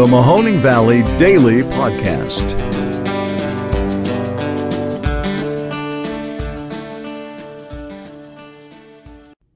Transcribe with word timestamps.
the 0.00 0.06
Mahoning 0.06 0.56
Valley 0.56 1.02
Daily 1.18 1.60
Podcast. 1.60 2.58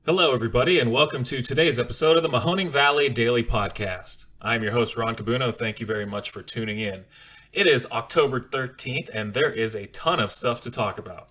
Hello, 0.04 0.34
everybody, 0.34 0.78
and 0.78 0.92
welcome 0.92 1.24
to 1.24 1.40
today's 1.40 1.80
episode 1.80 2.18
of 2.18 2.22
the 2.22 2.28
Mahoning 2.28 2.68
Valley 2.68 3.08
Daily 3.08 3.42
Podcast. 3.42 4.26
I'm 4.42 4.62
your 4.62 4.72
host, 4.72 4.98
Ron 4.98 5.16
Cabuno. 5.16 5.50
Thank 5.50 5.80
you 5.80 5.86
very 5.86 6.04
much 6.04 6.28
for 6.28 6.42
tuning 6.42 6.78
in. 6.78 7.06
It 7.54 7.66
is 7.66 7.90
October 7.90 8.38
13th, 8.38 9.08
and 9.14 9.32
there 9.32 9.50
is 9.50 9.74
a 9.74 9.86
ton 9.86 10.20
of 10.20 10.30
stuff 10.30 10.60
to 10.60 10.70
talk 10.70 10.98
about. 10.98 11.28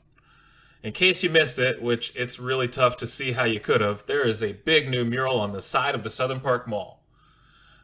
In 0.81 0.91
case 0.91 1.23
you 1.23 1.29
missed 1.29 1.59
it, 1.59 1.83
which 1.83 2.15
it's 2.15 2.39
really 2.39 2.67
tough 2.67 2.97
to 2.97 3.05
see 3.05 3.33
how 3.33 3.43
you 3.43 3.59
could 3.59 3.81
have, 3.81 4.07
there 4.07 4.27
is 4.27 4.41
a 4.41 4.53
big 4.53 4.89
new 4.89 5.05
mural 5.05 5.39
on 5.39 5.51
the 5.51 5.61
side 5.61 5.93
of 5.93 6.01
the 6.01 6.09
Southern 6.09 6.39
Park 6.39 6.67
Mall. 6.67 7.02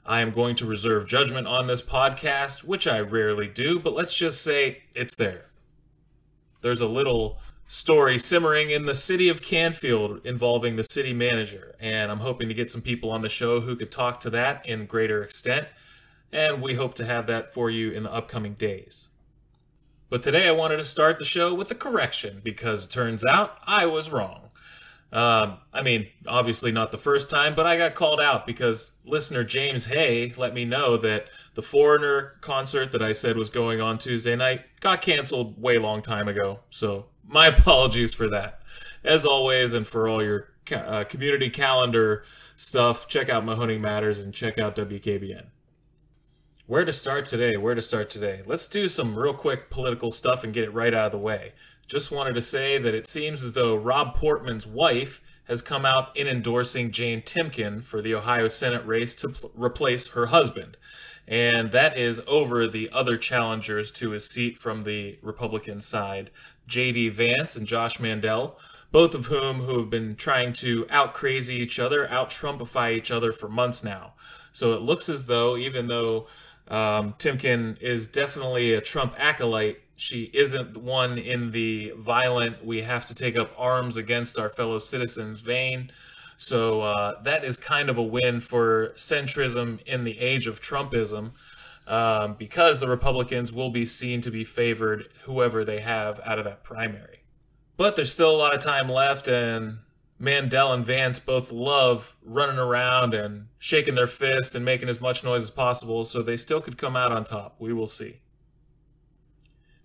I 0.09 0.21
am 0.21 0.31
going 0.31 0.55
to 0.55 0.65
reserve 0.65 1.07
judgment 1.07 1.45
on 1.45 1.67
this 1.67 1.83
podcast, 1.83 2.63
which 2.63 2.87
I 2.87 2.99
rarely 2.99 3.47
do, 3.47 3.79
but 3.79 3.93
let's 3.93 4.17
just 4.17 4.43
say 4.43 4.81
it's 4.95 5.15
there. 5.15 5.51
There's 6.61 6.81
a 6.81 6.87
little 6.87 7.37
story 7.67 8.17
simmering 8.17 8.71
in 8.71 8.87
the 8.87 8.95
city 8.95 9.29
of 9.29 9.43
Canfield 9.43 10.25
involving 10.25 10.77
the 10.77 10.83
city 10.83 11.13
manager, 11.13 11.75
and 11.79 12.11
I'm 12.11 12.21
hoping 12.21 12.47
to 12.47 12.55
get 12.55 12.71
some 12.71 12.81
people 12.81 13.11
on 13.11 13.21
the 13.21 13.29
show 13.29 13.59
who 13.59 13.75
could 13.75 13.91
talk 13.91 14.19
to 14.21 14.31
that 14.31 14.65
in 14.65 14.87
greater 14.87 15.21
extent, 15.21 15.67
and 16.33 16.59
we 16.59 16.73
hope 16.73 16.95
to 16.95 17.05
have 17.05 17.27
that 17.27 17.53
for 17.53 17.69
you 17.69 17.91
in 17.91 18.01
the 18.01 18.11
upcoming 18.11 18.55
days. 18.55 19.09
But 20.09 20.23
today 20.23 20.47
I 20.47 20.53
wanted 20.53 20.77
to 20.77 20.85
start 20.85 21.19
the 21.19 21.23
show 21.23 21.53
with 21.53 21.69
a 21.69 21.75
correction 21.75 22.41
because 22.43 22.87
it 22.87 22.91
turns 22.91 23.23
out 23.23 23.59
I 23.67 23.85
was 23.85 24.11
wrong. 24.11 24.48
Um, 25.11 25.57
I 25.73 25.81
mean, 25.81 26.07
obviously 26.27 26.71
not 26.71 26.91
the 26.91 26.97
first 26.97 27.29
time, 27.31 27.55
but 27.55 27.65
I 27.65 27.77
got 27.77 27.95
called 27.95 28.21
out 28.21 28.45
because 28.45 28.99
listener 29.05 29.43
James 29.43 29.87
Hay 29.87 30.33
let 30.37 30.53
me 30.53 30.65
know 30.65 30.97
that 30.97 31.27
the 31.55 31.63
Foreigner 31.63 32.33
concert 32.41 32.91
that 32.91 33.01
I 33.01 33.13
said 33.13 33.35
was 33.35 33.49
going 33.49 33.81
on 33.81 33.97
Tuesday 33.97 34.35
night 34.35 34.65
got 34.81 35.01
canceled 35.01 35.59
way 35.59 35.79
long 35.79 36.01
time 36.01 36.27
ago. 36.27 36.59
So 36.69 37.07
my 37.27 37.47
apologies 37.57 38.13
for 38.13 38.29
that. 38.29 38.61
As 39.03 39.25
always, 39.25 39.73
and 39.73 39.87
for 39.87 40.07
all 40.07 40.21
your 40.21 40.49
uh, 40.71 41.05
community 41.05 41.49
calendar 41.49 42.23
stuff, 42.55 43.07
check 43.07 43.29
out 43.29 43.45
Mahoning 43.45 43.79
Matters 43.79 44.19
and 44.19 44.33
check 44.33 44.59
out 44.59 44.75
WKBN. 44.75 45.45
Where 46.67 46.85
to 46.85 46.91
start 46.91 47.25
today? 47.25 47.57
Where 47.57 47.73
to 47.73 47.81
start 47.81 48.11
today? 48.11 48.41
Let's 48.45 48.67
do 48.67 48.87
some 48.87 49.17
real 49.17 49.33
quick 49.33 49.71
political 49.71 50.11
stuff 50.11 50.43
and 50.43 50.53
get 50.53 50.65
it 50.65 50.73
right 50.73 50.93
out 50.93 51.07
of 51.07 51.11
the 51.11 51.17
way. 51.17 51.53
Just 51.89 52.11
wanted 52.11 52.35
to 52.35 52.41
say 52.41 52.77
that 52.77 52.93
it 52.93 53.07
seems 53.07 53.43
as 53.43 53.53
though 53.53 53.75
Rob 53.75 54.13
Portman's 54.13 54.67
wife 54.67 55.23
has 55.47 55.63
come 55.63 55.87
out 55.87 56.15
in 56.15 56.27
endorsing 56.27 56.91
Jane 56.91 57.23
Timken 57.23 57.83
for 57.83 57.99
the 57.99 58.13
Ohio 58.13 58.47
Senate 58.47 58.85
race 58.85 59.15
to 59.15 59.29
pl- 59.29 59.51
replace 59.55 60.13
her 60.13 60.27
husband. 60.27 60.77
And 61.27 61.71
that 61.71 61.97
is 61.97 62.21
over 62.27 62.67
the 62.67 62.91
other 62.93 63.17
challengers 63.17 63.89
to 63.93 64.11
his 64.11 64.29
seat 64.29 64.57
from 64.57 64.83
the 64.83 65.17
Republican 65.23 65.81
side, 65.81 66.29
J.D. 66.67 67.09
Vance 67.09 67.57
and 67.57 67.65
Josh 67.65 67.99
Mandel, 67.99 68.59
both 68.91 69.15
of 69.15 69.25
whom 69.25 69.57
who 69.57 69.79
have 69.79 69.89
been 69.89 70.15
trying 70.15 70.53
to 70.53 70.85
out 70.91 71.15
crazy 71.15 71.55
each 71.55 71.79
other, 71.79 72.07
out 72.11 72.29
Trumpify 72.29 72.91
each 72.91 73.11
other 73.11 73.31
for 73.31 73.49
months 73.49 73.83
now. 73.83 74.13
So 74.51 74.73
it 74.73 74.83
looks 74.83 75.09
as 75.09 75.25
though, 75.25 75.57
even 75.57 75.87
though 75.87 76.27
um, 76.67 77.13
Timken 77.13 77.81
is 77.81 78.07
definitely 78.07 78.75
a 78.75 78.81
Trump 78.81 79.15
acolyte. 79.17 79.79
She 79.99 80.31
isn't 80.33 80.77
one 80.77 81.17
in 81.17 81.51
the 81.51 81.91
violent, 81.97 82.63
we 82.63 82.83
have 82.83 83.03
to 83.07 83.13
take 83.13 83.35
up 83.35 83.51
arms 83.57 83.97
against 83.97 84.39
our 84.39 84.47
fellow 84.47 84.77
citizens 84.77 85.41
vein. 85.41 85.91
So 86.37 86.81
uh, 86.81 87.21
that 87.23 87.43
is 87.43 87.59
kind 87.59 87.89
of 87.89 87.97
a 87.97 88.03
win 88.03 88.39
for 88.39 88.93
centrism 88.95 89.81
in 89.85 90.05
the 90.05 90.17
age 90.17 90.47
of 90.47 90.61
Trumpism 90.61 91.31
um, 91.85 92.35
because 92.35 92.79
the 92.79 92.87
Republicans 92.87 93.51
will 93.51 93.71
be 93.71 93.85
seen 93.85 94.21
to 94.21 94.31
be 94.31 94.45
favored 94.45 95.09
whoever 95.23 95.65
they 95.65 95.81
have 95.81 96.21
out 96.25 96.39
of 96.39 96.45
that 96.45 96.63
primary. 96.63 97.19
But 97.75 97.97
there's 97.97 98.13
still 98.13 98.33
a 98.33 98.37
lot 98.37 98.55
of 98.55 98.61
time 98.61 98.87
left, 98.87 99.27
and 99.27 99.79
Mandel 100.17 100.71
and 100.71 100.85
Vance 100.85 101.19
both 101.19 101.51
love 101.51 102.15
running 102.23 102.57
around 102.57 103.13
and 103.13 103.47
shaking 103.57 103.95
their 103.95 104.07
fist 104.07 104.55
and 104.55 104.63
making 104.63 104.87
as 104.87 105.01
much 105.01 105.25
noise 105.25 105.41
as 105.41 105.51
possible, 105.51 106.05
so 106.05 106.21
they 106.21 106.37
still 106.37 106.61
could 106.61 106.77
come 106.77 106.95
out 106.95 107.11
on 107.11 107.25
top. 107.25 107.57
We 107.59 107.73
will 107.73 107.85
see. 107.85 108.21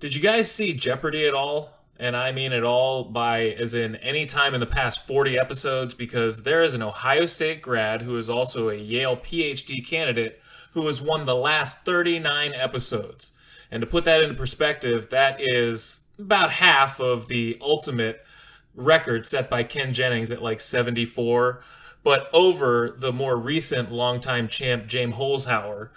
Did 0.05 0.15
you 0.15 0.21
guys 0.21 0.53
see 0.53 0.75
Jeopardy 0.75 1.27
at 1.27 1.33
all? 1.33 1.79
And 1.99 2.15
I 2.15 2.31
mean 2.31 2.53
at 2.53 2.63
all 2.63 3.05
by 3.05 3.55
as 3.59 3.75
in 3.75 3.97
any 3.97 4.27
time 4.27 4.53
in 4.53 4.61
the 4.61 4.67
past 4.67 5.07
40 5.07 5.39
episodes, 5.39 5.95
because 5.95 6.43
there 6.43 6.61
is 6.61 6.75
an 6.75 6.83
Ohio 6.83 7.25
State 7.25 7.63
grad 7.63 8.03
who 8.03 8.19
is 8.19 8.29
also 8.29 8.69
a 8.69 8.75
Yale 8.75 9.17
PhD 9.17 9.77
candidate 9.89 10.43
who 10.75 10.87
has 10.89 11.01
won 11.01 11.25
the 11.25 11.35
last 11.35 11.87
39 11.87 12.53
episodes. 12.53 13.35
And 13.71 13.81
to 13.81 13.87
put 13.87 14.05
that 14.05 14.23
into 14.23 14.35
perspective, 14.35 15.09
that 15.09 15.37
is 15.39 16.07
about 16.19 16.51
half 16.51 17.01
of 17.01 17.29
the 17.29 17.57
ultimate 17.63 18.27
record 18.75 19.25
set 19.25 19.49
by 19.49 19.63
Ken 19.63 19.95
Jennings 19.95 20.31
at 20.31 20.43
like 20.43 20.61
74, 20.61 21.65
but 22.03 22.29
over 22.35 22.95
the 22.99 23.11
more 23.11 23.39
recent 23.39 23.91
longtime 23.91 24.49
champ 24.49 24.87
James 24.87 25.15
Holzhauer, 25.15 25.89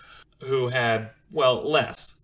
who 0.45 0.69
had, 0.69 1.09
well, 1.29 1.69
less. 1.69 2.16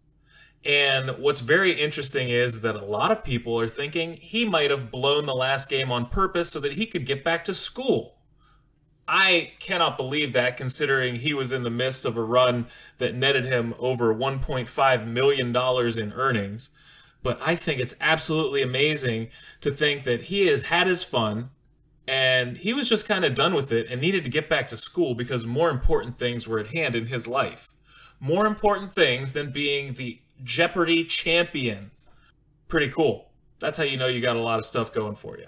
And 0.65 1.11
what's 1.19 1.41
very 1.41 1.71
interesting 1.71 2.29
is 2.29 2.61
that 2.61 2.75
a 2.75 2.85
lot 2.85 3.11
of 3.11 3.23
people 3.23 3.59
are 3.59 3.67
thinking 3.67 4.17
he 4.19 4.45
might 4.45 4.69
have 4.69 4.91
blown 4.91 5.25
the 5.25 5.33
last 5.33 5.69
game 5.69 5.91
on 5.91 6.05
purpose 6.05 6.49
so 6.49 6.59
that 6.61 6.73
he 6.73 6.85
could 6.85 7.05
get 7.05 7.23
back 7.23 7.43
to 7.45 7.53
school. 7.53 8.15
I 9.05 9.51
cannot 9.59 9.97
believe 9.97 10.31
that 10.33 10.55
considering 10.55 11.15
he 11.15 11.33
was 11.33 11.51
in 11.51 11.63
the 11.63 11.69
midst 11.69 12.05
of 12.05 12.15
a 12.15 12.23
run 12.23 12.67
that 12.99 13.15
netted 13.15 13.43
him 13.43 13.73
over 13.77 14.15
$1.5 14.15 15.07
million 15.07 15.47
in 15.49 16.13
earnings. 16.13 16.69
But 17.21 17.41
I 17.41 17.55
think 17.55 17.81
it's 17.81 17.95
absolutely 17.99 18.61
amazing 18.61 19.29
to 19.61 19.71
think 19.71 20.03
that 20.03 20.23
he 20.23 20.47
has 20.47 20.67
had 20.67 20.87
his 20.87 21.03
fun 21.03 21.49
and 22.07 22.57
he 22.57 22.73
was 22.73 22.89
just 22.89 23.07
kind 23.07 23.23
of 23.23 23.35
done 23.35 23.53
with 23.53 23.71
it 23.71 23.89
and 23.89 24.01
needed 24.01 24.25
to 24.25 24.29
get 24.29 24.49
back 24.49 24.67
to 24.67 24.77
school 24.77 25.15
because 25.15 25.45
more 25.45 25.69
important 25.69 26.17
things 26.17 26.47
were 26.47 26.59
at 26.59 26.67
hand 26.67 26.95
in 26.95 27.07
his 27.07 27.27
life. 27.27 27.69
More 28.19 28.45
important 28.45 28.93
things 28.93 29.33
than 29.33 29.51
being 29.51 29.93
the 29.93 30.19
Jeopardy 30.41 31.03
champion. 31.03 31.91
Pretty 32.67 32.89
cool. 32.89 33.29
That's 33.59 33.77
how 33.77 33.83
you 33.83 33.97
know 33.97 34.07
you 34.07 34.21
got 34.21 34.35
a 34.35 34.41
lot 34.41 34.59
of 34.59 34.65
stuff 34.65 34.93
going 34.93 35.15
for 35.15 35.37
you. 35.37 35.47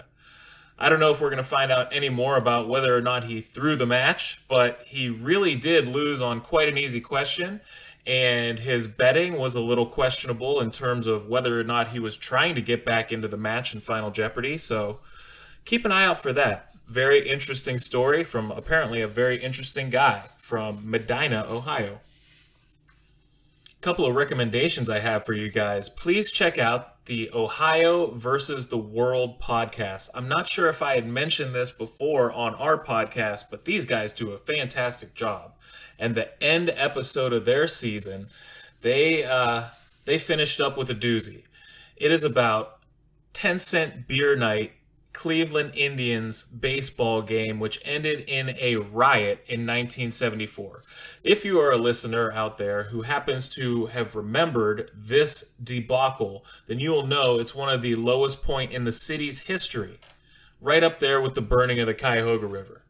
I 0.78 0.90
don't 0.90 1.00
know 1.00 1.10
if 1.10 1.22
we're 1.22 1.30
going 1.30 1.42
to 1.42 1.48
find 1.48 1.72
out 1.72 1.88
any 1.90 2.10
more 2.10 2.36
about 2.36 2.68
whether 2.68 2.94
or 2.94 3.00
not 3.00 3.24
he 3.24 3.40
threw 3.40 3.76
the 3.76 3.86
match, 3.86 4.46
but 4.46 4.80
he 4.86 5.08
really 5.08 5.56
did 5.56 5.88
lose 5.88 6.20
on 6.20 6.40
quite 6.40 6.68
an 6.68 6.76
easy 6.76 7.00
question 7.00 7.62
and 8.06 8.60
his 8.60 8.86
betting 8.86 9.38
was 9.38 9.56
a 9.56 9.60
little 9.60 9.86
questionable 9.86 10.60
in 10.60 10.70
terms 10.70 11.06
of 11.08 11.28
whether 11.28 11.58
or 11.58 11.64
not 11.64 11.88
he 11.88 11.98
was 11.98 12.16
trying 12.16 12.54
to 12.54 12.62
get 12.62 12.84
back 12.84 13.10
into 13.10 13.26
the 13.26 13.36
match 13.36 13.74
in 13.74 13.80
Final 13.80 14.12
Jeopardy. 14.12 14.58
So 14.58 15.00
keep 15.64 15.84
an 15.84 15.90
eye 15.90 16.04
out 16.04 16.18
for 16.18 16.32
that. 16.32 16.70
Very 16.86 17.28
interesting 17.28 17.78
story 17.78 18.22
from 18.22 18.52
apparently 18.52 19.02
a 19.02 19.08
very 19.08 19.38
interesting 19.38 19.90
guy 19.90 20.26
from 20.38 20.88
Medina, 20.88 21.46
Ohio. 21.48 21.98
Couple 23.80 24.06
of 24.06 24.16
recommendations 24.16 24.90
I 24.90 24.98
have 24.98 25.24
for 25.24 25.32
you 25.32 25.50
guys. 25.50 25.88
Please 25.88 26.32
check 26.32 26.58
out 26.58 27.04
the 27.04 27.30
Ohio 27.32 28.10
versus 28.10 28.68
the 28.68 28.78
World 28.78 29.40
podcast. 29.40 30.10
I'm 30.14 30.28
not 30.28 30.48
sure 30.48 30.68
if 30.68 30.82
I 30.82 30.94
had 30.94 31.06
mentioned 31.06 31.54
this 31.54 31.70
before 31.70 32.32
on 32.32 32.54
our 32.56 32.82
podcast, 32.82 33.44
but 33.50 33.64
these 33.64 33.84
guys 33.84 34.12
do 34.12 34.32
a 34.32 34.38
fantastic 34.38 35.14
job 35.14 35.52
and 35.98 36.14
the 36.14 36.42
end 36.42 36.70
episode 36.76 37.32
of 37.32 37.44
their 37.44 37.66
season, 37.66 38.26
they 38.82 39.24
uh, 39.24 39.64
they 40.04 40.18
finished 40.18 40.60
up 40.60 40.76
with 40.76 40.90
a 40.90 40.94
doozy. 40.94 41.44
It 41.96 42.10
is 42.10 42.24
about 42.24 42.78
10 43.32 43.58
cent 43.58 44.06
beer 44.06 44.36
night 44.36 44.72
Cleveland 45.16 45.72
Indians 45.74 46.42
baseball 46.44 47.22
game, 47.22 47.58
which 47.58 47.80
ended 47.86 48.22
in 48.28 48.50
a 48.60 48.76
riot 48.76 49.42
in 49.48 49.60
1974. 49.60 50.82
If 51.24 51.42
you 51.42 51.58
are 51.58 51.72
a 51.72 51.78
listener 51.78 52.30
out 52.32 52.58
there 52.58 52.84
who 52.84 53.00
happens 53.00 53.48
to 53.56 53.86
have 53.86 54.14
remembered 54.14 54.90
this 54.94 55.56
debacle, 55.56 56.44
then 56.66 56.80
you 56.80 56.90
will 56.90 57.06
know 57.06 57.38
it's 57.38 57.54
one 57.54 57.72
of 57.72 57.80
the 57.80 57.94
lowest 57.94 58.44
point 58.44 58.72
in 58.72 58.84
the 58.84 58.92
city's 58.92 59.46
history, 59.46 59.98
right 60.60 60.84
up 60.84 60.98
there 60.98 61.22
with 61.22 61.34
the 61.34 61.40
burning 61.40 61.80
of 61.80 61.86
the 61.86 61.94
Cuyahoga 61.94 62.46
River. 62.46 62.82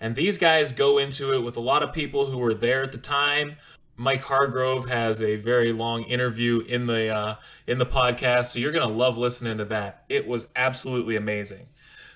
And 0.00 0.16
these 0.16 0.38
guys 0.38 0.72
go 0.72 0.96
into 0.96 1.34
it 1.34 1.44
with 1.44 1.58
a 1.58 1.60
lot 1.60 1.82
of 1.82 1.92
people 1.92 2.26
who 2.26 2.38
were 2.38 2.54
there 2.54 2.82
at 2.82 2.92
the 2.92 2.98
time. 2.98 3.56
Mike 4.00 4.22
Hargrove 4.22 4.88
has 4.88 5.20
a 5.20 5.34
very 5.34 5.72
long 5.72 6.04
interview 6.04 6.60
in 6.60 6.86
the 6.86 7.08
uh, 7.08 7.34
in 7.66 7.78
the 7.78 7.84
podcast, 7.84 8.46
so 8.46 8.60
you're 8.60 8.70
gonna 8.70 8.86
love 8.86 9.18
listening 9.18 9.58
to 9.58 9.64
that. 9.64 10.04
It 10.08 10.28
was 10.28 10.52
absolutely 10.54 11.16
amazing. 11.16 11.66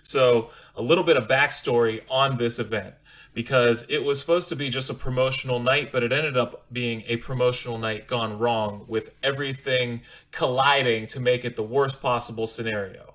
So 0.05 0.51
a 0.77 0.83
little 0.83 1.03
bit 1.03 1.17
of 1.17 1.27
backstory 1.27 2.03
on 2.09 2.37
this 2.37 2.61
event 2.61 2.95
because 3.35 3.85
it 3.91 4.05
was 4.05 4.21
supposed 4.21 4.49
to 4.51 4.57
be 4.57 4.71
just 4.71 4.91
a 4.91 4.95
promotional 4.95 5.59
night, 5.59 5.91
but 5.91 6.05
it 6.05 6.13
ended 6.13 6.37
up 6.37 6.67
being 6.73 7.03
a 7.09 7.17
promotional 7.17 7.79
night 7.79 8.07
gone 8.07 8.39
wrong 8.39 8.85
with 8.87 9.17
everything 9.25 10.03
colliding 10.31 11.09
to 11.09 11.19
make 11.19 11.45
it 11.45 11.57
the 11.57 11.63
worst 11.65 12.01
possible 12.01 12.47
scenario. 12.47 13.15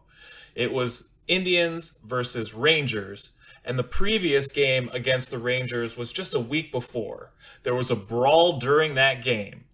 It 0.56 0.74
was 0.74 1.14
Indians 1.30 2.00
versus 2.06 2.54
Rangers 2.54 3.37
And 3.68 3.78
the 3.78 3.84
previous 3.84 4.50
game 4.54 4.90
against 4.94 5.30
the 5.30 5.38
Rangers 5.38 5.98
was 5.98 6.14
just 6.14 6.34
a 6.34 6.40
week 6.40 6.72
before. 6.72 7.32
There 7.64 7.76
was 7.76 7.92
a 7.92 7.98
brawl 7.98 8.60
during 8.60 8.96
that 8.96 9.22
game. 9.22 9.66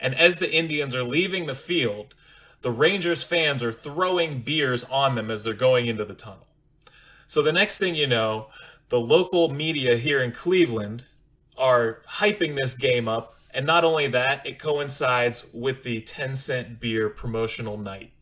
And 0.00 0.14
as 0.14 0.36
the 0.36 0.50
Indians 0.50 0.96
are 0.96 1.04
leaving 1.04 1.44
the 1.44 1.54
field, 1.54 2.14
the 2.62 2.70
Rangers 2.70 3.22
fans 3.22 3.62
are 3.62 3.70
throwing 3.70 4.40
beers 4.40 4.84
on 4.84 5.16
them 5.16 5.30
as 5.30 5.44
they're 5.44 5.52
going 5.52 5.86
into 5.86 6.06
the 6.06 6.14
tunnel. 6.14 6.46
So 7.26 7.42
the 7.42 7.52
next 7.52 7.78
thing 7.78 7.94
you 7.94 8.06
know, 8.06 8.48
the 8.88 8.98
local 8.98 9.52
media 9.52 9.96
here 9.96 10.22
in 10.22 10.32
Cleveland 10.32 11.04
are 11.58 12.00
hyping 12.08 12.56
this 12.56 12.74
game 12.74 13.06
up. 13.06 13.34
And 13.54 13.66
not 13.66 13.84
only 13.84 14.06
that, 14.06 14.46
it 14.46 14.58
coincides 14.58 15.50
with 15.52 15.84
the 15.84 16.00
10 16.00 16.36
cent 16.36 16.80
beer 16.80 17.10
promotional 17.10 17.76
night. 17.76 18.12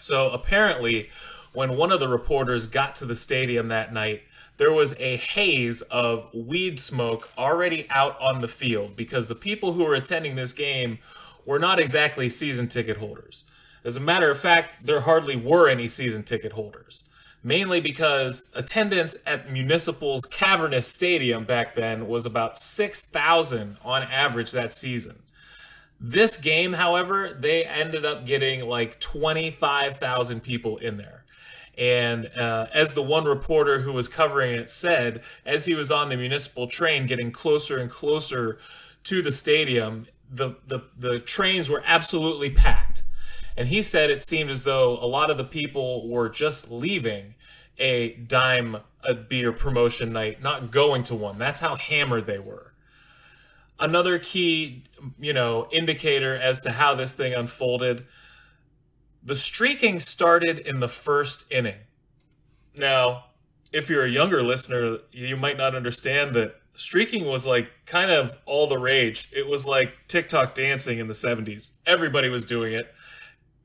So 0.00 0.30
apparently, 0.32 1.08
when 1.54 1.76
one 1.76 1.92
of 1.92 2.00
the 2.00 2.08
reporters 2.08 2.66
got 2.66 2.94
to 2.96 3.06
the 3.06 3.14
stadium 3.14 3.68
that 3.68 3.92
night, 3.92 4.22
there 4.56 4.72
was 4.72 4.98
a 5.00 5.16
haze 5.16 5.82
of 5.82 6.32
weed 6.34 6.78
smoke 6.78 7.30
already 7.36 7.86
out 7.90 8.20
on 8.20 8.40
the 8.40 8.48
field 8.48 8.96
because 8.96 9.28
the 9.28 9.34
people 9.34 9.72
who 9.72 9.84
were 9.84 9.94
attending 9.94 10.36
this 10.36 10.52
game 10.52 10.98
were 11.46 11.58
not 11.58 11.78
exactly 11.78 12.28
season 12.28 12.68
ticket 12.68 12.98
holders. 12.98 13.50
As 13.84 13.96
a 13.96 14.00
matter 14.00 14.30
of 14.30 14.38
fact, 14.38 14.86
there 14.86 15.00
hardly 15.00 15.36
were 15.36 15.68
any 15.68 15.88
season 15.88 16.22
ticket 16.22 16.52
holders 16.52 17.04
mainly 17.44 17.80
because 17.80 18.50
attendance 18.56 19.22
at 19.26 19.52
Municipal's 19.52 20.24
cavernous 20.24 20.86
stadium 20.86 21.44
back 21.44 21.74
then 21.74 22.08
was 22.08 22.24
about 22.24 22.56
6,000 22.56 23.76
on 23.84 24.02
average 24.04 24.50
that 24.52 24.72
season. 24.72 25.16
This 26.00 26.40
game, 26.40 26.72
however, 26.72 27.28
they 27.38 27.64
ended 27.64 28.04
up 28.04 28.26
getting 28.26 28.66
like 28.66 28.98
25,000 28.98 30.42
people 30.42 30.78
in 30.78 30.96
there. 30.96 31.13
And 31.78 32.30
uh, 32.36 32.66
as 32.74 32.94
the 32.94 33.02
one 33.02 33.24
reporter 33.24 33.80
who 33.80 33.92
was 33.92 34.08
covering 34.08 34.52
it 34.52 34.70
said, 34.70 35.22
as 35.44 35.66
he 35.66 35.74
was 35.74 35.90
on 35.90 36.08
the 36.08 36.16
municipal 36.16 36.66
train 36.66 37.06
getting 37.06 37.30
closer 37.30 37.78
and 37.78 37.90
closer 37.90 38.58
to 39.04 39.22
the 39.22 39.32
stadium, 39.32 40.06
the, 40.30 40.56
the, 40.66 40.84
the 40.98 41.18
trains 41.18 41.68
were 41.68 41.82
absolutely 41.86 42.50
packed. 42.50 43.02
And 43.56 43.68
he 43.68 43.82
said 43.82 44.10
it 44.10 44.22
seemed 44.22 44.50
as 44.50 44.64
though 44.64 44.98
a 45.00 45.06
lot 45.06 45.30
of 45.30 45.36
the 45.36 45.44
people 45.44 46.08
were 46.08 46.28
just 46.28 46.70
leaving 46.70 47.34
a 47.78 48.14
dime 48.14 48.78
a 49.02 49.14
beer 49.14 49.52
promotion 49.52 50.12
night, 50.12 50.42
not 50.42 50.70
going 50.70 51.02
to 51.04 51.14
one. 51.14 51.38
That's 51.38 51.60
how 51.60 51.76
hammered 51.76 52.26
they 52.26 52.38
were. 52.38 52.72
Another 53.78 54.18
key, 54.18 54.84
you 55.18 55.32
know, 55.32 55.66
indicator 55.72 56.36
as 56.36 56.60
to 56.60 56.72
how 56.72 56.94
this 56.94 57.14
thing 57.14 57.34
unfolded, 57.34 58.04
the 59.24 59.34
streaking 59.34 59.98
started 59.98 60.58
in 60.58 60.80
the 60.80 60.88
first 60.88 61.50
inning. 61.50 61.78
Now, 62.76 63.24
if 63.72 63.88
you're 63.88 64.04
a 64.04 64.10
younger 64.10 64.42
listener, 64.42 64.98
you 65.10 65.36
might 65.36 65.56
not 65.56 65.74
understand 65.74 66.34
that 66.34 66.56
streaking 66.74 67.26
was 67.26 67.46
like 67.46 67.70
kind 67.86 68.10
of 68.10 68.36
all 68.44 68.68
the 68.68 68.78
rage. 68.78 69.30
It 69.32 69.48
was 69.48 69.66
like 69.66 69.94
TikTok 70.08 70.54
dancing 70.54 70.98
in 70.98 71.06
the 71.06 71.14
70s. 71.14 71.78
Everybody 71.86 72.28
was 72.28 72.44
doing 72.44 72.74
it. 72.74 72.92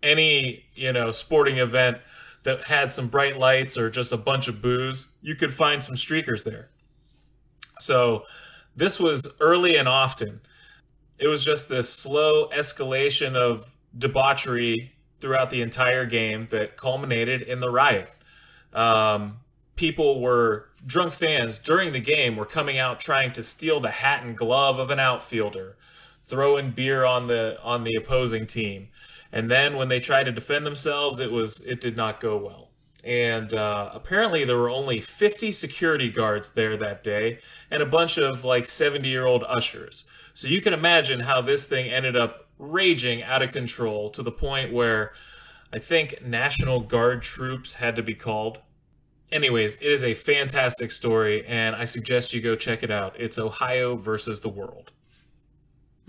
Any, 0.01 0.65
you 0.73 0.93
know, 0.93 1.11
sporting 1.11 1.57
event 1.57 1.97
that 2.43 2.63
had 2.65 2.91
some 2.91 3.09
bright 3.09 3.37
lights 3.37 3.77
or 3.77 3.89
just 3.89 4.13
a 4.13 4.17
bunch 4.17 4.47
of 4.47 4.61
booze, 4.61 5.17
you 5.21 5.35
could 5.35 5.51
find 5.51 5.83
some 5.83 5.95
streakers 5.95 6.45
there. 6.45 6.69
So 7.79 8.23
this 8.75 8.99
was 8.99 9.37
early 9.41 9.75
and 9.75 9.89
often. 9.89 10.39
It 11.19 11.27
was 11.27 11.43
just 11.43 11.67
this 11.67 11.93
slow 11.93 12.47
escalation 12.49 13.35
of 13.35 13.75
debauchery 13.97 14.93
throughout 15.19 15.49
the 15.49 15.61
entire 15.61 16.05
game 16.05 16.47
that 16.47 16.77
culminated 16.77 17.41
in 17.41 17.59
the 17.59 17.69
riot. 17.69 18.11
Um, 18.73 19.39
people 19.75 20.21
were 20.21 20.69
drunk 20.85 21.13
fans 21.13 21.57
during 21.57 21.93
the 21.93 21.99
game 21.99 22.35
were 22.35 22.45
coming 22.45 22.77
out 22.77 22.99
trying 22.99 23.31
to 23.33 23.43
steal 23.43 23.79
the 23.79 23.91
hat 23.91 24.23
and 24.23 24.35
glove 24.35 24.79
of 24.79 24.89
an 24.89 24.99
outfielder, 24.99 25.75
throwing 26.23 26.71
beer 26.71 27.05
on 27.05 27.27
the 27.27 27.57
on 27.63 27.83
the 27.83 27.95
opposing 27.95 28.45
team. 28.45 28.89
And 29.31 29.49
then 29.49 29.75
when 29.75 29.89
they 29.89 29.99
tried 29.99 30.25
to 30.25 30.31
defend 30.31 30.65
themselves, 30.65 31.19
it 31.19 31.31
was 31.31 31.65
it 31.65 31.79
did 31.79 31.95
not 31.95 32.19
go 32.19 32.37
well. 32.37 32.69
And 33.03 33.53
uh, 33.53 33.91
apparently 33.93 34.43
there 34.43 34.57
were 34.57 34.69
only 34.69 34.99
50 34.99 35.51
security 35.51 36.11
guards 36.11 36.53
there 36.53 36.75
that 36.77 37.01
day, 37.01 37.39
and 37.71 37.81
a 37.81 37.85
bunch 37.85 38.17
of 38.17 38.43
like 38.43 38.67
70 38.67 39.07
year 39.07 39.25
old 39.25 39.43
ushers. 39.47 40.03
So 40.33 40.47
you 40.47 40.61
can 40.61 40.73
imagine 40.73 41.21
how 41.21 41.41
this 41.41 41.67
thing 41.67 41.89
ended 41.89 42.15
up 42.15 42.48
raging 42.59 43.23
out 43.23 43.41
of 43.41 43.51
control 43.51 44.09
to 44.11 44.21
the 44.21 44.31
point 44.31 44.71
where 44.71 45.13
I 45.73 45.79
think 45.79 46.23
National 46.25 46.81
Guard 46.81 47.21
troops 47.21 47.75
had 47.75 47.95
to 47.95 48.03
be 48.03 48.13
called. 48.13 48.61
Anyways, 49.31 49.75
it 49.77 49.87
is 49.87 50.03
a 50.03 50.13
fantastic 50.13 50.91
story, 50.91 51.45
and 51.45 51.75
I 51.75 51.85
suggest 51.85 52.33
you 52.33 52.41
go 52.41 52.55
check 52.55 52.83
it 52.83 52.91
out. 52.91 53.15
It's 53.17 53.39
Ohio 53.39 53.95
versus 53.95 54.41
the 54.41 54.49
world. 54.49 54.91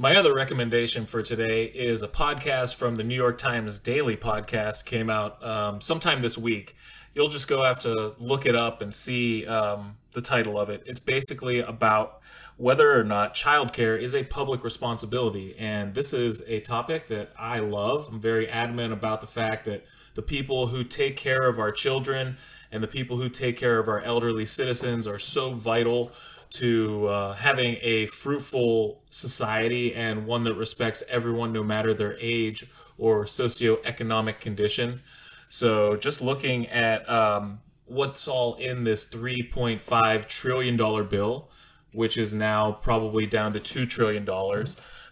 My 0.01 0.17
other 0.17 0.35
recommendation 0.35 1.05
for 1.05 1.23
today 1.23 1.65
is 1.65 2.03
a 2.03 2.09
podcast 2.09 2.77
from 2.77 2.97
the 2.97 3.05
New 3.05 3.15
York 3.15 3.37
Times 3.37 3.79
Daily 3.79 4.17
Podcast. 4.17 4.87
Came 4.87 5.11
out 5.11 5.45
um, 5.45 5.83
sometime 5.83 6.23
this 6.23 6.39
week. 6.39 6.75
You'll 7.13 7.29
just 7.29 7.51
go 7.51 7.63
have 7.63 7.81
to 7.81 8.15
look 8.19 8.47
it 8.47 8.57
up 8.57 8.81
and 8.81 8.95
see 8.95 9.47
um, 9.47 9.99
the 10.13 10.23
title 10.23 10.59
of 10.59 10.71
it. 10.71 10.83
It's 10.87 11.01
basically 11.01 11.61
about 11.61 12.23
whether 12.57 12.99
or 12.99 13.05
not 13.05 13.35
childcare 13.35 13.99
is 13.99 14.15
a 14.15 14.25
public 14.25 14.65
responsibility. 14.65 15.55
And 15.59 15.95
this 15.95 16.15
is 16.15 16.49
a 16.49 16.61
topic 16.61 17.09
that 17.09 17.33
I 17.39 17.59
love. 17.59 18.09
I'm 18.11 18.23
very 18.23 18.49
adamant 18.49 18.95
about 18.95 19.21
the 19.21 19.27
fact 19.27 19.67
that 19.67 19.85
the 20.15 20.23
people 20.23 20.69
who 20.69 20.83
take 20.83 21.19
care 21.19 21.47
of 21.47 21.59
our 21.59 21.73
children 21.73 22.39
and 22.73 22.83
the 22.83 22.89
people 22.89 23.19
who 23.19 23.29
take 23.29 23.59
care 23.59 23.79
of 23.79 23.87
our 23.87 24.01
elderly 24.01 24.47
citizens 24.47 25.07
are 25.07 25.19
so 25.19 25.51
vital 25.51 26.11
to 26.51 27.07
uh, 27.07 27.35
having 27.35 27.77
a 27.81 28.07
fruitful 28.07 29.03
society 29.11 29.95
and 29.95 30.27
one 30.27 30.45
that 30.45 30.55
respects 30.55 31.03
everyone 31.09 31.53
no 31.53 31.63
matter 31.63 31.95
their 31.95 32.17
age 32.21 32.67
or 32.99 33.25
socioeconomic 33.25 34.41
condition. 34.41 35.01
So, 35.49 35.97
just 35.97 36.21
looking 36.21 36.67
at 36.69 37.09
um, 37.09 37.61
what's 37.87 38.29
all 38.29 38.55
in 38.57 38.85
this 38.85 39.09
$3.5 39.11 40.27
trillion 40.29 40.77
bill, 41.07 41.51
which 41.93 42.17
is 42.17 42.33
now 42.33 42.73
probably 42.73 43.27
down 43.27 43.53
to 43.55 43.59
$2 43.59 43.89
trillion. 43.89 44.25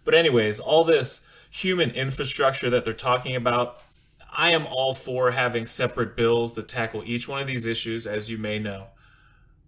But, 0.04 0.14
anyways, 0.14 0.60
all 0.60 0.84
this 0.84 1.24
human 1.50 1.90
infrastructure 1.90 2.70
that 2.70 2.84
they're 2.84 2.94
talking 2.94 3.34
about, 3.34 3.82
I 4.36 4.50
am 4.50 4.66
all 4.70 4.94
for 4.94 5.32
having 5.32 5.66
separate 5.66 6.14
bills 6.14 6.54
that 6.54 6.68
tackle 6.68 7.02
each 7.04 7.28
one 7.28 7.40
of 7.40 7.46
these 7.46 7.66
issues, 7.66 8.06
as 8.06 8.30
you 8.30 8.38
may 8.38 8.58
know. 8.58 8.88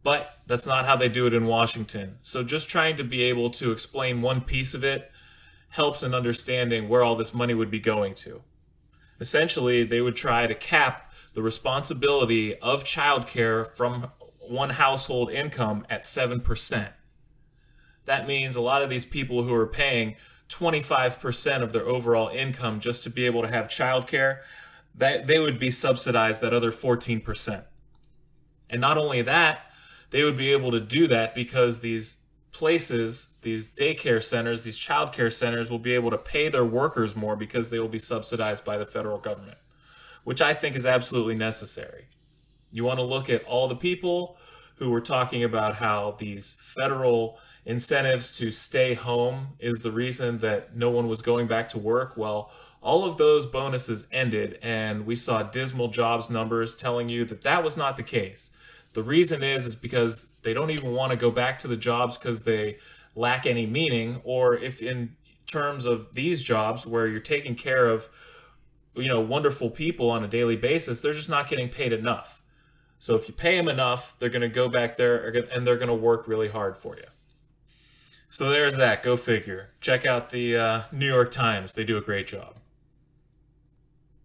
But 0.02 0.38
that's 0.46 0.66
not 0.66 0.86
how 0.86 0.96
they 0.96 1.08
do 1.08 1.26
it 1.26 1.34
in 1.34 1.46
Washington. 1.46 2.16
So 2.22 2.42
just 2.42 2.70
trying 2.70 2.96
to 2.96 3.04
be 3.04 3.22
able 3.22 3.50
to 3.50 3.70
explain 3.70 4.22
one 4.22 4.40
piece 4.40 4.74
of 4.74 4.82
it 4.82 5.10
helps 5.70 6.02
in 6.02 6.14
understanding 6.14 6.88
where 6.88 7.02
all 7.02 7.14
this 7.14 7.34
money 7.34 7.54
would 7.54 7.70
be 7.70 7.80
going 7.80 8.14
to. 8.14 8.40
Essentially, 9.20 9.84
they 9.84 10.00
would 10.00 10.16
try 10.16 10.46
to 10.46 10.54
cap 10.54 11.12
the 11.34 11.42
responsibility 11.42 12.54
of 12.56 12.84
childcare 12.84 13.70
from 13.76 14.08
one 14.40 14.70
household 14.70 15.30
income 15.30 15.86
at 15.88 16.02
7%. 16.02 16.92
That 18.06 18.26
means 18.26 18.56
a 18.56 18.60
lot 18.60 18.82
of 18.82 18.90
these 18.90 19.04
people 19.04 19.44
who 19.44 19.54
are 19.54 19.66
paying 19.66 20.16
25% 20.48 21.62
of 21.62 21.72
their 21.72 21.86
overall 21.86 22.28
income 22.28 22.80
just 22.80 23.04
to 23.04 23.10
be 23.10 23.26
able 23.26 23.42
to 23.42 23.48
have 23.48 23.68
childcare, 23.68 24.38
that 24.96 25.28
they 25.28 25.38
would 25.38 25.60
be 25.60 25.70
subsidized 25.70 26.42
that 26.42 26.52
other 26.52 26.72
14%. 26.72 27.64
And 28.68 28.80
not 28.80 28.98
only 28.98 29.22
that, 29.22 29.69
they 30.10 30.24
would 30.24 30.36
be 30.36 30.52
able 30.52 30.70
to 30.72 30.80
do 30.80 31.06
that 31.08 31.34
because 31.34 31.80
these 31.80 32.26
places, 32.52 33.38
these 33.42 33.72
daycare 33.74 34.22
centers, 34.22 34.64
these 34.64 34.78
childcare 34.78 35.32
centers 35.32 35.70
will 35.70 35.78
be 35.78 35.94
able 35.94 36.10
to 36.10 36.18
pay 36.18 36.48
their 36.48 36.64
workers 36.64 37.16
more 37.16 37.36
because 37.36 37.70
they 37.70 37.78
will 37.78 37.88
be 37.88 37.98
subsidized 37.98 38.64
by 38.64 38.76
the 38.76 38.86
federal 38.86 39.18
government, 39.18 39.58
which 40.24 40.42
I 40.42 40.52
think 40.52 40.74
is 40.76 40.86
absolutely 40.86 41.36
necessary. 41.36 42.06
You 42.72 42.84
want 42.84 42.98
to 42.98 43.04
look 43.04 43.30
at 43.30 43.44
all 43.44 43.68
the 43.68 43.76
people 43.76 44.36
who 44.76 44.90
were 44.90 45.00
talking 45.00 45.44
about 45.44 45.76
how 45.76 46.16
these 46.18 46.56
federal 46.60 47.38
incentives 47.66 48.36
to 48.38 48.50
stay 48.50 48.94
home 48.94 49.48
is 49.58 49.82
the 49.82 49.90
reason 49.90 50.38
that 50.38 50.74
no 50.74 50.90
one 50.90 51.06
was 51.08 51.22
going 51.22 51.46
back 51.46 51.68
to 51.68 51.78
work. 51.78 52.16
Well, 52.16 52.50
all 52.82 53.04
of 53.04 53.18
those 53.18 53.44
bonuses 53.44 54.08
ended, 54.10 54.58
and 54.62 55.04
we 55.04 55.14
saw 55.16 55.42
dismal 55.42 55.88
jobs 55.88 56.30
numbers 56.30 56.74
telling 56.74 57.10
you 57.10 57.24
that 57.26 57.42
that 57.42 57.62
was 57.62 57.76
not 57.76 57.96
the 57.98 58.02
case. 58.02 58.56
The 58.94 59.02
reason 59.02 59.42
is 59.42 59.66
is 59.66 59.74
because 59.74 60.36
they 60.42 60.52
don't 60.52 60.70
even 60.70 60.92
want 60.92 61.12
to 61.12 61.18
go 61.18 61.30
back 61.30 61.58
to 61.60 61.68
the 61.68 61.76
jobs 61.76 62.18
because 62.18 62.44
they 62.44 62.78
lack 63.14 63.46
any 63.46 63.66
meaning, 63.66 64.20
or 64.24 64.56
if 64.56 64.82
in 64.82 65.16
terms 65.46 65.86
of 65.86 66.14
these 66.14 66.42
jobs 66.42 66.86
where 66.86 67.06
you're 67.06 67.20
taking 67.20 67.54
care 67.54 67.88
of 67.88 68.08
you 68.94 69.08
know 69.08 69.20
wonderful 69.20 69.70
people 69.70 70.10
on 70.10 70.24
a 70.24 70.28
daily 70.28 70.56
basis, 70.56 71.00
they're 71.00 71.12
just 71.12 71.30
not 71.30 71.48
getting 71.48 71.68
paid 71.68 71.92
enough. 71.92 72.42
So 72.98 73.14
if 73.14 73.28
you 73.28 73.34
pay 73.34 73.56
them 73.56 73.68
enough, 73.68 74.18
they're 74.18 74.28
going 74.28 74.42
to 74.42 74.48
go 74.48 74.68
back 74.68 74.98
there 74.98 75.28
and 75.54 75.66
they're 75.66 75.78
going 75.78 75.88
to 75.88 75.94
work 75.94 76.28
really 76.28 76.48
hard 76.48 76.76
for 76.76 76.96
you. 76.96 77.04
So 78.28 78.50
there's 78.50 78.76
that. 78.76 79.02
Go 79.02 79.16
figure. 79.16 79.70
Check 79.80 80.04
out 80.04 80.30
the 80.30 80.56
uh, 80.56 80.82
New 80.92 81.06
York 81.06 81.30
Times. 81.30 81.72
They 81.72 81.82
do 81.82 81.96
a 81.96 82.02
great 82.02 82.26
job. 82.26 82.59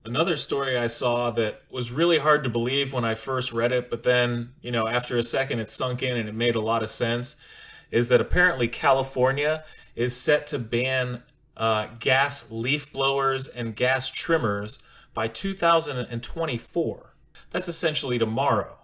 Another 0.06 0.36
story 0.36 0.78
I 0.78 0.86
saw 0.86 1.32
that 1.32 1.64
was 1.72 1.92
really 1.92 2.20
hard 2.20 2.44
to 2.44 2.50
believe 2.50 2.94
when 2.94 3.04
I 3.04 3.16
first 3.16 3.52
read 3.52 3.72
it, 3.72 3.90
but 3.90 4.04
then, 4.04 4.54
you 4.62 4.72
know, 4.72 4.88
after 4.88 5.18
a 5.18 5.24
second 5.24 5.60
it 5.60 5.72
sunk 5.72 6.04
in 6.04 6.16
and 6.16 6.30
it 6.30 6.36
made 6.36 6.54
a 6.54 6.62
lot 6.62 6.84
of 6.84 6.90
sense, 6.90 7.42
is 7.90 8.08
that 8.10 8.22
apparently 8.22 8.68
California 8.68 9.64
is 9.96 10.16
set 10.16 10.46
to 10.48 10.60
ban 10.60 11.24
uh, 11.58 11.88
gas 12.00 12.52
leaf 12.52 12.94
blowers 12.94 13.48
and 13.48 13.76
gas 13.76 14.12
trimmers 14.12 14.84
by 15.16 15.28
2024. 15.28 17.14
That's 17.50 17.68
essentially 17.68 18.20
tomorrow. 18.20 18.78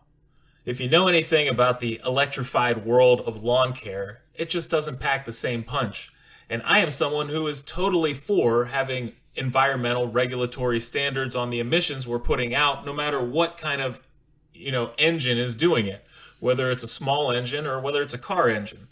If 0.66 0.82
you 0.82 0.90
know 0.90 1.08
anything 1.08 1.48
about 1.48 1.82
the 1.82 2.02
electrified 2.04 2.84
world 2.84 3.22
of 3.28 3.44
lawn 3.44 3.74
care, 3.74 4.24
it 4.34 4.50
just 4.50 4.72
doesn't 4.72 5.00
pack 5.00 5.26
the 5.26 5.32
same 5.32 5.64
punch. 5.64 6.10
And 6.50 6.64
I 6.66 6.80
am 6.80 6.90
someone 6.90 7.30
who 7.30 7.46
is 7.46 7.62
totally 7.62 8.14
for 8.14 8.66
having 8.66 9.14
environmental 9.36 10.08
regulatory 10.08 10.80
standards 10.80 11.36
on 11.36 11.50
the 11.50 11.60
emissions 11.60 12.08
we're 12.08 12.20
putting 12.20 12.54
out 12.54 12.86
no 12.86 12.94
matter 12.94 13.24
what 13.24 13.58
kind 13.58 13.82
of 13.82 14.02
you 14.54 14.72
know 14.72 14.92
engine 14.98 15.38
is 15.38 15.56
doing 15.56 15.88
it 15.88 16.04
whether 16.42 16.72
it's 16.72 16.84
a 16.84 16.88
small 16.88 17.32
engine 17.32 17.66
or 17.66 17.80
whether 17.80 18.02
it's 18.02 18.16
a 18.16 18.20
car 18.20 18.50
engine. 18.50 18.88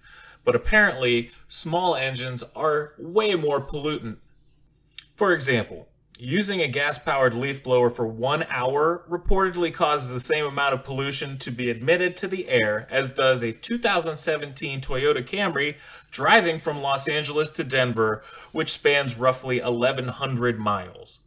But 0.45 0.55
apparently 0.55 1.31
small 1.49 1.95
engines 1.95 2.43
are 2.55 2.93
way 2.97 3.35
more 3.35 3.59
pollutant. 3.59 4.17
For 5.15 5.33
example 5.33 5.89
Using 6.21 6.59
a 6.59 6.67
gas 6.67 6.99
powered 6.99 7.33
leaf 7.33 7.63
blower 7.63 7.89
for 7.89 8.05
one 8.05 8.43
hour 8.49 9.05
reportedly 9.09 9.73
causes 9.73 10.11
the 10.11 10.19
same 10.19 10.45
amount 10.45 10.73
of 10.73 10.83
pollution 10.83 11.37
to 11.37 11.49
be 11.49 11.69
admitted 11.69 12.17
to 12.17 12.27
the 12.27 12.49
air 12.49 12.87
as 12.91 13.13
does 13.13 13.41
a 13.41 13.53
2017 13.53 14.81
Toyota 14.81 15.23
Camry 15.23 15.79
driving 16.11 16.59
from 16.59 16.81
Los 16.81 17.07
Angeles 17.07 17.51
to 17.51 17.63
Denver, 17.63 18.21
which 18.51 18.67
spans 18.67 19.17
roughly 19.17 19.61
1,100 19.61 20.59
miles. 20.59 21.21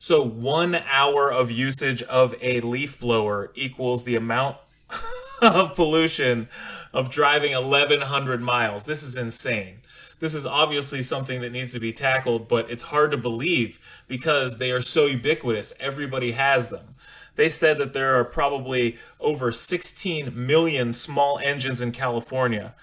So, 0.00 0.20
one 0.20 0.74
hour 0.74 1.32
of 1.32 1.52
usage 1.52 2.02
of 2.02 2.34
a 2.42 2.60
leaf 2.62 2.98
blower 2.98 3.52
equals 3.54 4.02
the 4.02 4.16
amount 4.16 4.56
of 5.40 5.76
pollution 5.76 6.48
of 6.92 7.08
driving 7.08 7.52
1,100 7.52 8.40
miles. 8.40 8.84
This 8.84 9.04
is 9.04 9.16
insane 9.16 9.82
this 10.18 10.34
is 10.34 10.46
obviously 10.46 11.02
something 11.02 11.40
that 11.40 11.52
needs 11.52 11.74
to 11.74 11.80
be 11.80 11.92
tackled, 11.92 12.48
but 12.48 12.70
it's 12.70 12.84
hard 12.84 13.10
to 13.10 13.16
believe 13.16 14.04
because 14.08 14.58
they 14.58 14.70
are 14.70 14.80
so 14.80 15.06
ubiquitous. 15.06 15.74
Everybody 15.80 16.32
has 16.32 16.70
them. 16.70 16.86
They 17.34 17.50
said 17.50 17.76
that 17.78 17.92
there 17.92 18.14
are 18.14 18.24
probably 18.24 18.96
over 19.20 19.52
16 19.52 20.46
million 20.46 20.94
small 20.94 21.38
engines 21.44 21.82
in 21.82 21.92
California, 21.92 22.74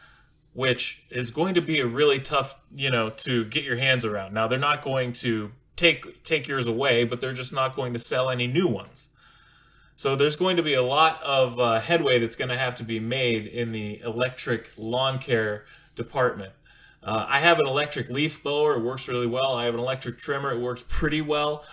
which 0.53 1.05
is 1.09 1.31
going 1.31 1.55
to 1.55 1.61
be 1.61 1.79
a 1.79 1.87
really 1.87 2.19
tough, 2.19 2.61
you 2.71 2.91
know, 2.91 3.09
to 3.09 3.45
get 3.45 3.63
your 3.63 3.77
hands 3.77 4.05
around. 4.05 4.33
Now, 4.33 4.47
they're 4.47 4.59
not 4.59 4.83
going 4.83 5.13
to 5.13 5.51
take 5.75 6.23
take 6.23 6.47
yours 6.47 6.67
away, 6.67 7.03
but 7.03 7.19
they're 7.19 7.33
just 7.33 7.51
not 7.51 7.75
going 7.75 7.93
to 7.93 7.99
sell 7.99 8.29
any 8.29 8.45
new 8.45 8.67
ones. 8.67 9.09
So 9.95 10.15
there's 10.15 10.35
going 10.35 10.57
to 10.57 10.63
be 10.63 10.73
a 10.73 10.83
lot 10.83 11.21
of 11.23 11.59
uh, 11.59 11.79
headway 11.79 12.19
that's 12.19 12.35
going 12.35 12.49
to 12.49 12.57
have 12.57 12.75
to 12.75 12.83
be 12.83 12.99
made 12.99 13.47
in 13.47 13.71
the 13.71 14.01
electric 14.01 14.71
lawn 14.77 15.17
care 15.17 15.65
department. 15.95 16.53
Uh, 17.05 17.25
I 17.27 17.39
have 17.39 17.59
an 17.59 17.67
electric 17.67 18.09
leaf 18.09 18.43
blower. 18.43 18.75
It 18.75 18.81
works 18.81 19.07
really 19.09 19.27
well. 19.27 19.53
I 19.55 19.65
have 19.65 19.73
an 19.73 19.79
electric 19.79 20.19
trimmer. 20.19 20.51
It 20.51 20.59
works 20.59 20.85
pretty 20.87 21.21
well. 21.21 21.65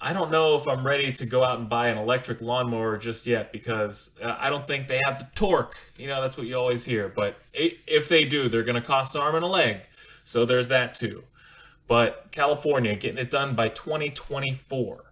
I 0.00 0.12
don't 0.12 0.32
know 0.32 0.56
if 0.56 0.66
I'm 0.66 0.84
ready 0.84 1.12
to 1.12 1.26
go 1.26 1.44
out 1.44 1.60
and 1.60 1.68
buy 1.68 1.88
an 1.88 1.96
electric 1.96 2.40
lawnmower 2.40 2.96
just 2.98 3.24
yet 3.26 3.52
because 3.52 4.18
uh, 4.20 4.36
I 4.40 4.50
don't 4.50 4.66
think 4.66 4.88
they 4.88 5.00
have 5.06 5.20
the 5.20 5.28
torque. 5.36 5.76
You 5.96 6.08
know, 6.08 6.20
that's 6.20 6.36
what 6.36 6.46
you 6.48 6.56
always 6.56 6.84
hear. 6.84 7.08
But 7.08 7.36
if 7.54 8.08
they 8.08 8.24
do, 8.24 8.48
they're 8.48 8.64
going 8.64 8.80
to 8.80 8.86
cost 8.86 9.14
an 9.14 9.20
arm 9.20 9.36
and 9.36 9.44
a 9.44 9.48
leg. 9.48 9.82
So 10.24 10.44
there's 10.44 10.68
that 10.68 10.96
too. 10.96 11.22
But 11.86 12.32
California 12.32 12.96
getting 12.96 13.18
it 13.18 13.30
done 13.30 13.54
by 13.54 13.68
2024. 13.68 15.11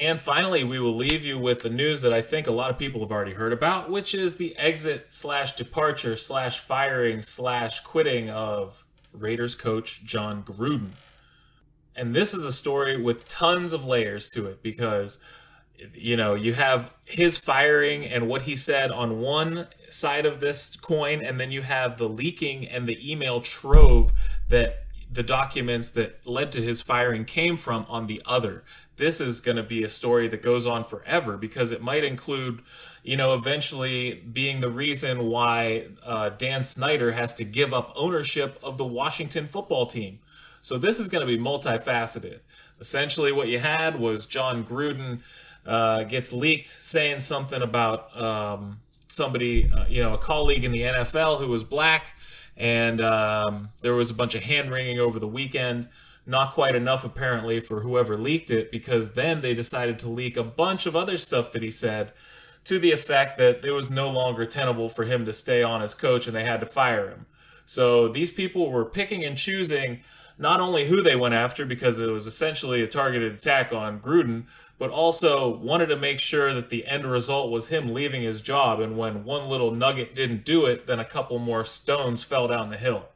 And 0.00 0.18
finally, 0.18 0.64
we 0.64 0.80
will 0.80 0.94
leave 0.94 1.24
you 1.24 1.38
with 1.38 1.60
the 1.62 1.68
news 1.68 2.00
that 2.02 2.12
I 2.12 2.22
think 2.22 2.46
a 2.46 2.52
lot 2.52 2.70
of 2.70 2.78
people 2.78 3.02
have 3.02 3.12
already 3.12 3.34
heard 3.34 3.52
about, 3.52 3.90
which 3.90 4.14
is 4.14 4.36
the 4.36 4.56
exit 4.56 5.12
slash 5.12 5.56
departure 5.56 6.16
slash 6.16 6.58
firing 6.58 7.20
slash 7.20 7.80
quitting 7.80 8.30
of 8.30 8.86
Raiders 9.12 9.54
coach 9.54 10.02
John 10.04 10.42
Gruden. 10.42 10.92
And 11.94 12.14
this 12.14 12.32
is 12.32 12.46
a 12.46 12.52
story 12.52 13.00
with 13.00 13.28
tons 13.28 13.74
of 13.74 13.84
layers 13.84 14.30
to 14.30 14.46
it 14.46 14.62
because, 14.62 15.22
you 15.92 16.16
know, 16.16 16.34
you 16.34 16.54
have 16.54 16.96
his 17.06 17.36
firing 17.36 18.06
and 18.06 18.26
what 18.26 18.42
he 18.42 18.56
said 18.56 18.90
on 18.90 19.20
one 19.20 19.66
side 19.90 20.24
of 20.24 20.40
this 20.40 20.76
coin, 20.76 21.20
and 21.20 21.38
then 21.38 21.50
you 21.50 21.60
have 21.60 21.98
the 21.98 22.08
leaking 22.08 22.66
and 22.66 22.88
the 22.88 23.12
email 23.12 23.42
trove 23.42 24.14
that 24.48 24.84
the 25.12 25.22
documents 25.22 25.90
that 25.90 26.26
led 26.26 26.52
to 26.52 26.62
his 26.62 26.80
firing 26.80 27.24
came 27.24 27.56
from 27.56 27.84
on 27.88 28.06
the 28.06 28.22
other 28.24 28.64
this 29.00 29.20
is 29.20 29.40
going 29.40 29.56
to 29.56 29.62
be 29.62 29.82
a 29.82 29.88
story 29.88 30.28
that 30.28 30.42
goes 30.42 30.66
on 30.66 30.84
forever 30.84 31.38
because 31.38 31.72
it 31.72 31.82
might 31.82 32.04
include, 32.04 32.60
you 33.02 33.16
know, 33.16 33.34
eventually 33.34 34.22
being 34.30 34.60
the 34.60 34.70
reason 34.70 35.26
why 35.26 35.86
uh, 36.04 36.28
Dan 36.28 36.62
Snyder 36.62 37.12
has 37.12 37.34
to 37.36 37.44
give 37.44 37.72
up 37.72 37.92
ownership 37.96 38.60
of 38.62 38.76
the 38.76 38.84
Washington 38.84 39.46
football 39.46 39.86
team. 39.86 40.18
So 40.60 40.76
this 40.76 41.00
is 41.00 41.08
going 41.08 41.26
to 41.26 41.26
be 41.26 41.42
multifaceted. 41.42 42.40
Essentially, 42.78 43.32
what 43.32 43.48
you 43.48 43.58
had 43.58 43.98
was 43.98 44.26
John 44.26 44.64
Gruden 44.64 45.20
uh, 45.66 46.04
gets 46.04 46.34
leaked 46.34 46.68
saying 46.68 47.20
something 47.20 47.62
about 47.62 48.14
um, 48.20 48.80
somebody, 49.08 49.70
uh, 49.74 49.86
you 49.88 50.02
know, 50.02 50.12
a 50.12 50.18
colleague 50.18 50.64
in 50.64 50.72
the 50.72 50.82
NFL 50.82 51.40
who 51.40 51.48
was 51.48 51.64
black, 51.64 52.14
and 52.54 53.00
um, 53.00 53.70
there 53.80 53.94
was 53.94 54.10
a 54.10 54.14
bunch 54.14 54.34
of 54.34 54.42
hand 54.42 54.70
wringing 54.70 54.98
over 54.98 55.18
the 55.18 55.26
weekend 55.26 55.88
not 56.26 56.52
quite 56.52 56.74
enough 56.74 57.04
apparently 57.04 57.60
for 57.60 57.80
whoever 57.80 58.16
leaked 58.16 58.50
it 58.50 58.70
because 58.70 59.14
then 59.14 59.40
they 59.40 59.54
decided 59.54 59.98
to 59.98 60.08
leak 60.08 60.36
a 60.36 60.44
bunch 60.44 60.86
of 60.86 60.94
other 60.94 61.16
stuff 61.16 61.52
that 61.52 61.62
he 61.62 61.70
said 61.70 62.12
to 62.64 62.78
the 62.78 62.92
effect 62.92 63.38
that 63.38 63.64
it 63.64 63.72
was 63.72 63.90
no 63.90 64.10
longer 64.10 64.44
tenable 64.44 64.88
for 64.88 65.04
him 65.04 65.24
to 65.24 65.32
stay 65.32 65.62
on 65.62 65.82
as 65.82 65.94
coach 65.94 66.26
and 66.26 66.36
they 66.36 66.44
had 66.44 66.60
to 66.60 66.66
fire 66.66 67.08
him. 67.08 67.26
So 67.64 68.08
these 68.08 68.30
people 68.30 68.70
were 68.70 68.84
picking 68.84 69.24
and 69.24 69.36
choosing 69.36 70.00
not 70.38 70.60
only 70.60 70.86
who 70.86 71.02
they 71.02 71.16
went 71.16 71.34
after 71.34 71.66
because 71.66 72.00
it 72.00 72.10
was 72.10 72.26
essentially 72.26 72.82
a 72.82 72.86
targeted 72.86 73.32
attack 73.34 73.72
on 73.72 74.00
Gruden, 74.00 74.44
but 74.78 74.90
also 74.90 75.56
wanted 75.58 75.86
to 75.86 75.96
make 75.96 76.18
sure 76.18 76.54
that 76.54 76.70
the 76.70 76.86
end 76.86 77.04
result 77.04 77.50
was 77.50 77.68
him 77.68 77.92
leaving 77.92 78.22
his 78.22 78.40
job. 78.40 78.80
And 78.80 78.96
when 78.96 79.24
one 79.24 79.48
little 79.48 79.70
nugget 79.70 80.14
didn't 80.14 80.44
do 80.44 80.64
it, 80.64 80.86
then 80.86 80.98
a 80.98 81.04
couple 81.04 81.38
more 81.38 81.64
stones 81.64 82.24
fell 82.24 82.48
down 82.48 82.70
the 82.70 82.78
hill. 82.78 83.10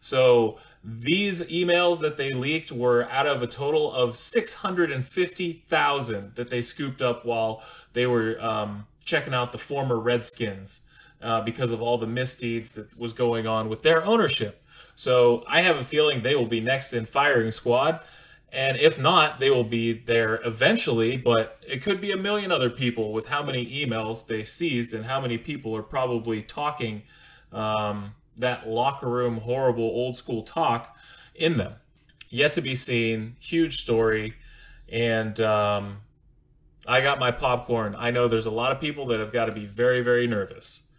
So 0.00 0.58
these 0.84 1.50
emails 1.50 2.00
that 2.00 2.16
they 2.16 2.32
leaked 2.32 2.72
were 2.72 3.08
out 3.10 3.26
of 3.26 3.42
a 3.42 3.46
total 3.46 3.92
of 3.92 4.16
650,000 4.16 6.34
that 6.34 6.48
they 6.48 6.60
scooped 6.60 7.02
up 7.02 7.24
while 7.24 7.62
they 7.92 8.06
were 8.06 8.36
um, 8.40 8.86
checking 9.04 9.34
out 9.34 9.52
the 9.52 9.58
former 9.58 9.98
Redskins 9.98 10.86
uh, 11.20 11.40
because 11.42 11.72
of 11.72 11.82
all 11.82 11.98
the 11.98 12.06
misdeeds 12.06 12.72
that 12.72 12.98
was 12.98 13.12
going 13.12 13.46
on 13.46 13.68
with 13.68 13.82
their 13.82 14.04
ownership. 14.04 14.62
So 14.94 15.44
I 15.48 15.62
have 15.62 15.76
a 15.76 15.84
feeling 15.84 16.22
they 16.22 16.34
will 16.34 16.46
be 16.46 16.60
next 16.60 16.92
in 16.92 17.04
firing 17.04 17.50
squad. 17.50 18.00
And 18.52 18.78
if 18.78 19.00
not, 19.00 19.40
they 19.40 19.50
will 19.50 19.64
be 19.64 19.92
there 19.92 20.40
eventually, 20.44 21.18
but 21.18 21.58
it 21.66 21.82
could 21.82 22.00
be 22.00 22.12
a 22.12 22.16
million 22.16 22.50
other 22.50 22.70
people 22.70 23.12
with 23.12 23.28
how 23.28 23.44
many 23.44 23.66
emails 23.66 24.26
they 24.26 24.44
seized 24.44 24.94
and 24.94 25.04
how 25.04 25.20
many 25.20 25.36
people 25.36 25.76
are 25.76 25.82
probably 25.82 26.42
talking 26.42 27.02
um, 27.52 28.14
that 28.38 28.68
locker 28.68 29.08
room 29.08 29.38
horrible 29.38 29.84
old 29.84 30.16
school 30.16 30.42
talk 30.42 30.96
in 31.34 31.56
them. 31.56 31.72
Yet 32.28 32.52
to 32.54 32.60
be 32.60 32.74
seen, 32.74 33.36
huge 33.40 33.76
story, 33.76 34.34
and 34.90 35.40
um, 35.40 35.98
I 36.86 37.00
got 37.00 37.18
my 37.18 37.30
popcorn. 37.30 37.94
I 37.98 38.10
know 38.10 38.28
there's 38.28 38.46
a 38.46 38.50
lot 38.50 38.72
of 38.72 38.80
people 38.80 39.06
that 39.06 39.20
have 39.20 39.32
got 39.32 39.46
to 39.46 39.52
be 39.52 39.66
very, 39.66 40.02
very 40.02 40.26
nervous. 40.26 40.92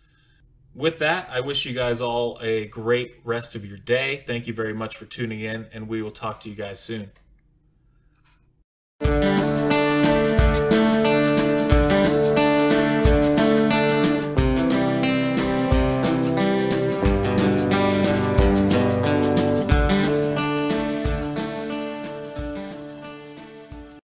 With 0.76 1.00
that, 1.00 1.30
I 1.32 1.42
wish 1.42 1.66
you 1.66 1.74
guys 1.74 2.02
all 2.02 2.40
a 2.42 2.68
great 2.68 3.16
rest 3.24 3.56
of 3.56 3.66
your 3.66 3.78
day. 3.78 4.24
Thank 4.26 4.48
you 4.48 4.54
very 4.54 4.74
much 4.74 4.96
for 4.98 5.06
tuning 5.06 5.42
in, 5.42 5.68
and 5.74 5.88
we 5.88 6.02
will 6.02 6.12
talk 6.12 6.40
to 6.42 6.50
you 6.50 6.56
guys 6.56 6.80
soon. 6.80 7.12